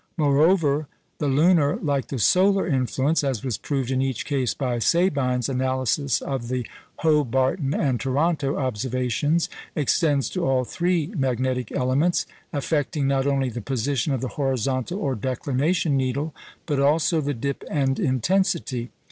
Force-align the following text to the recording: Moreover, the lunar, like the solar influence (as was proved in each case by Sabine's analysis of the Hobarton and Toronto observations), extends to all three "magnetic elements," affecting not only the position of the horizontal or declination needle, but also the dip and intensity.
Moreover, 0.17 0.87
the 1.19 1.27
lunar, 1.27 1.75
like 1.77 2.07
the 2.07 2.17
solar 2.17 2.65
influence 2.65 3.23
(as 3.23 3.43
was 3.43 3.59
proved 3.59 3.91
in 3.91 4.01
each 4.01 4.25
case 4.25 4.55
by 4.55 4.79
Sabine's 4.79 5.47
analysis 5.47 6.21
of 6.23 6.47
the 6.47 6.65
Hobarton 7.03 7.75
and 7.75 7.99
Toronto 7.99 8.57
observations), 8.57 9.47
extends 9.75 10.27
to 10.31 10.43
all 10.43 10.63
three 10.63 11.13
"magnetic 11.15 11.71
elements," 11.71 12.25
affecting 12.51 13.05
not 13.05 13.27
only 13.27 13.49
the 13.49 13.61
position 13.61 14.11
of 14.11 14.21
the 14.21 14.29
horizontal 14.39 14.97
or 14.97 15.13
declination 15.13 15.97
needle, 15.97 16.33
but 16.65 16.79
also 16.79 17.21
the 17.21 17.35
dip 17.35 17.63
and 17.69 17.99
intensity. 17.99 18.89